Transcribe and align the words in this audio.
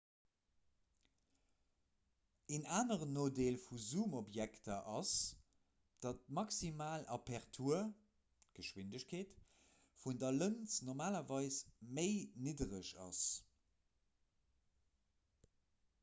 en 2.55 2.63
aneren 2.77 3.11
nodeel 3.17 3.57
vu 3.65 3.77
zoomobjektiver 3.89 4.87
ass 4.93 5.11
datt 6.07 6.23
d'maximal 6.29 7.05
apertur 7.17 7.79
d'geschwindegkeet 8.55 9.37
vun 10.05 10.23
der 10.25 10.35
lëns 10.41 10.79
normalerweis 10.89 11.61
méi 11.99 12.11
niddereg 12.49 12.93
ass 13.07 13.23